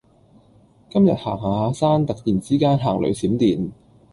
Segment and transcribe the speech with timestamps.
[0.89, 3.69] 今日行行下山突然之間行雷閃電